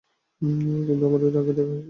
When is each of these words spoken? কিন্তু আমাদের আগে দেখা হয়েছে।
কিন্তু 0.87 1.03
আমাদের 1.05 1.31
আগে 1.37 1.53
দেখা 1.53 1.69
হয়েছে। 1.69 1.79